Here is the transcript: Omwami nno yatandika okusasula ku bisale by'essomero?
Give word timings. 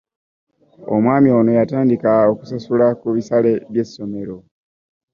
Omwami 0.95 1.29
nno 1.39 1.51
yatandika 1.59 2.11
okusasula 2.31 2.87
ku 2.99 3.07
bisale 3.15 3.51
by'essomero? 3.71 4.37